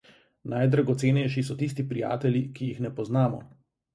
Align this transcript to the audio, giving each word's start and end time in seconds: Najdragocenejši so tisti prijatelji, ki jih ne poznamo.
Najdragocenejši 0.53 1.43
so 1.49 1.57
tisti 1.59 1.85
prijatelji, 1.91 2.43
ki 2.57 2.71
jih 2.73 2.83
ne 2.87 2.93
poznamo. 3.01 3.45